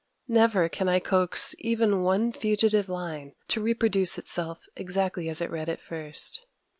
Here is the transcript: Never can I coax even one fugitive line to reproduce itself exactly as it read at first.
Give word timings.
Never 0.27 0.67
can 0.67 0.89
I 0.89 0.97
coax 0.99 1.53
even 1.59 2.01
one 2.01 2.31
fugitive 2.31 2.89
line 2.89 3.35
to 3.49 3.61
reproduce 3.61 4.17
itself 4.17 4.65
exactly 4.75 5.29
as 5.29 5.41
it 5.41 5.51
read 5.51 5.69
at 5.69 5.79
first. 5.79 6.43